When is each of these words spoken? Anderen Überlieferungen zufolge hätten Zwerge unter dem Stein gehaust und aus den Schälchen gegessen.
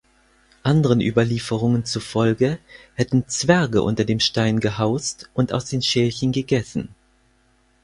Anderen 0.63 0.99
Überlieferungen 0.99 1.85
zufolge 1.85 2.57
hätten 2.95 3.27
Zwerge 3.27 3.83
unter 3.83 4.03
dem 4.03 4.19
Stein 4.19 4.59
gehaust 4.59 5.29
und 5.35 5.53
aus 5.53 5.65
den 5.65 5.83
Schälchen 5.83 6.31
gegessen. 6.31 6.95